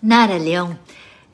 [0.00, 0.78] Nara Leão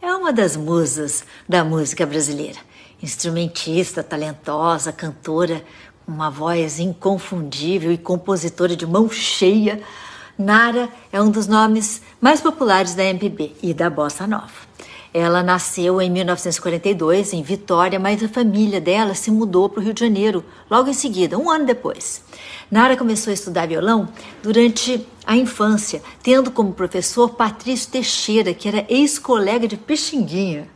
[0.00, 2.58] é uma das musas da música brasileira.
[3.02, 5.62] Instrumentista, talentosa, cantora,
[6.08, 9.82] uma voz inconfundível e compositora de mão cheia,
[10.38, 14.50] Nara é um dos nomes mais populares da MPB e da bossa nova.
[15.16, 19.94] Ela nasceu em 1942 em Vitória, mas a família dela se mudou para o Rio
[19.94, 22.20] de Janeiro logo em seguida, um ano depois.
[22.68, 24.08] Nara começou a estudar violão
[24.42, 30.68] durante a infância, tendo como professor Patrício Teixeira, que era ex-colega de Pixinguinha.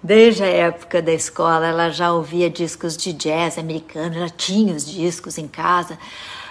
[0.00, 4.86] Desde a época da escola, ela já ouvia discos de jazz americano, já tinha os
[4.86, 5.98] discos em casa.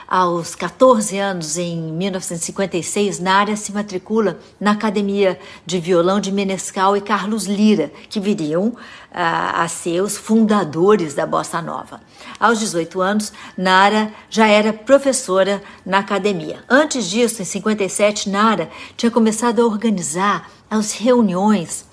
[0.07, 7.02] Aos 14 anos, em 1956, Nária se matricula na Academia de Violão de Menescal e
[7.02, 8.75] Carlos Lira, que viriam
[9.13, 12.02] a, a ser os fundadores da Bossa Nova.
[12.39, 16.63] Aos 18 anos, Nara já era professora na academia.
[16.70, 21.85] Antes disso, em 57, Nara tinha começado a organizar as reuniões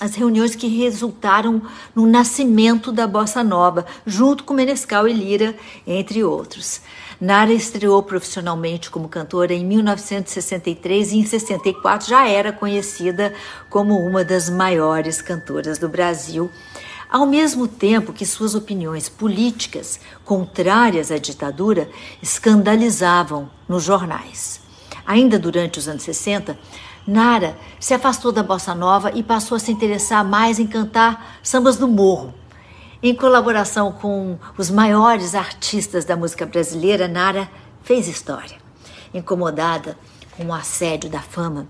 [0.00, 1.62] as reuniões que resultaram
[1.94, 5.54] no nascimento da bossa nova, junto com Menescal e Lira,
[5.86, 6.80] entre outros.
[7.20, 13.32] Nara estreou profissionalmente como cantora em 1963 e em 64 já era conhecida
[13.70, 16.50] como uma das maiores cantoras do Brasil.
[17.08, 21.88] Ao mesmo tempo que suas opiniões políticas contrárias à ditadura
[22.20, 24.63] escandalizavam nos jornais.
[25.06, 26.58] Ainda durante os anos 60,
[27.06, 31.76] Nara se afastou da bossa nova e passou a se interessar mais em cantar sambas
[31.76, 32.32] do morro
[33.06, 37.50] em colaboração com os maiores artistas da música brasileira, Nara
[37.82, 38.56] fez história.
[39.12, 39.94] Incomodada
[40.34, 41.66] com o assédio da fama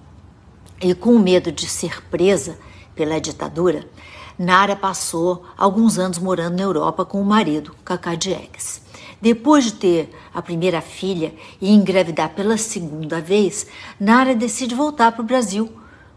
[0.81, 2.57] e com o medo de ser presa
[2.95, 3.85] pela ditadura,
[4.39, 8.83] Nara passou alguns anos morando na Europa com o marido, Cacá Diegues.
[9.21, 13.67] Depois de ter a primeira filha e engravidar pela segunda vez,
[13.99, 15.71] Nara decide voltar para o Brasil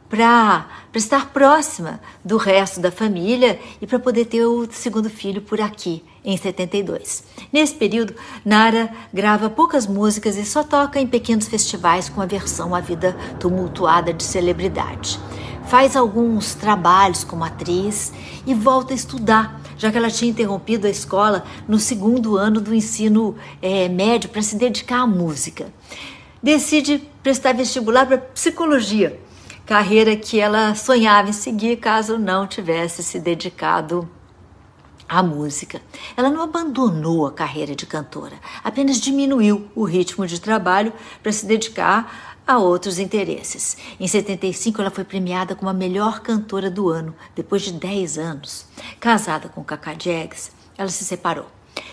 [0.10, 5.60] para estar próxima do resto da família e para poder ter o segundo filho por
[5.60, 7.24] aqui, em 72.
[7.52, 12.74] Nesse período, Nara grava poucas músicas e só toca em pequenos festivais com a versão
[12.74, 15.20] à vida tumultuada de celebridade.
[15.68, 18.14] Faz alguns trabalhos como atriz
[18.46, 22.74] e volta a estudar, já que ela tinha interrompido a escola no segundo ano do
[22.74, 25.68] ensino é, médio para se dedicar à música.
[26.42, 29.20] Decide prestar vestibular para psicologia
[29.68, 34.10] carreira que ela sonhava em seguir caso não tivesse se dedicado
[35.10, 35.82] à música.
[36.16, 41.46] Ela não abandonou a carreira de cantora, apenas diminuiu o ritmo de trabalho para se
[41.46, 43.76] dedicar a outros interesses.
[44.00, 48.66] Em 75, ela foi premiada como a melhor cantora do ano, depois de 10 anos.
[49.02, 51.48] Casada com Cacá Jags, ela se separou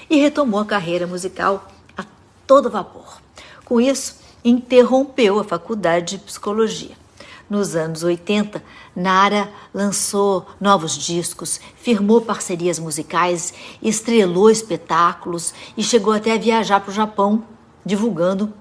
[0.09, 1.67] e retomou a carreira musical
[1.99, 2.05] a
[2.47, 3.21] todo vapor.
[3.65, 7.04] Com isso, interrompeu a faculdade de psicologia.
[7.49, 8.63] Nos anos 80,
[8.97, 16.91] Nara lançou novos discos, firmou parcerias musicais, estrelou espetáculos e chegou até a viajar para
[16.91, 17.45] o Japão
[17.85, 18.53] divulgando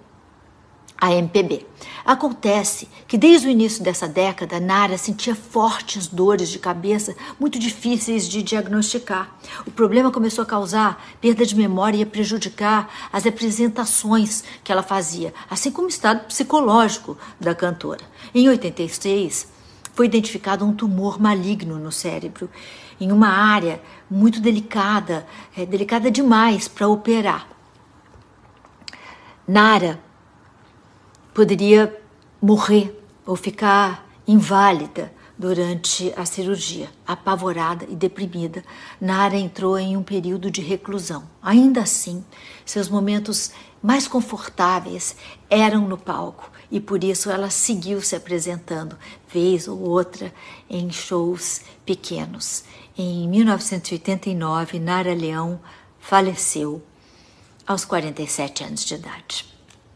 [1.04, 1.66] a MPB.
[2.06, 8.26] Acontece que desde o início dessa década, Nara sentia fortes dores de cabeça muito difíceis
[8.26, 9.30] de diagnosticar.
[9.68, 14.82] O problema começou a causar perda de memória e a prejudicar as apresentações que ela
[14.82, 18.06] fazia, assim como o estado psicológico da cantora.
[18.34, 19.52] Em 86,
[19.94, 22.50] foi identificado um tumor maligno no cérebro,
[22.98, 27.46] em uma área muito delicada, é, delicada demais para operar.
[29.46, 30.00] Nara
[31.34, 31.96] poderia
[32.42, 36.90] morrer ou ficar inválida durante a cirurgia.
[37.06, 38.64] Apavorada e deprimida,
[39.00, 41.24] Nara entrou em um período de reclusão.
[41.42, 42.24] Ainda assim,
[42.66, 43.52] seus momentos
[43.82, 45.16] mais confortáveis
[45.50, 50.34] eram no palco e por isso ela seguiu se apresentando, vez ou outra,
[50.70, 52.64] em shows pequenos.
[52.98, 55.60] Em 1989, Nara Leão
[56.00, 56.82] faleceu
[57.68, 59.53] aos 47 anos de idade.